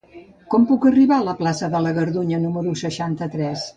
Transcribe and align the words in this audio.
Com 0.53 0.63
puc 0.69 0.87
arribar 0.91 1.19
a 1.21 1.27
la 1.27 1.35
plaça 1.41 1.69
de 1.75 1.81
la 1.89 1.93
Gardunya 1.99 2.41
número 2.47 2.75
seixanta-tres? 2.85 3.69